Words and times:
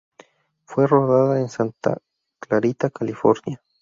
Fue 0.65 0.87
rodada 0.87 1.39
en 1.39 1.47
Santa 1.47 1.99
Clarita, 2.39 2.89
California. 2.89 3.61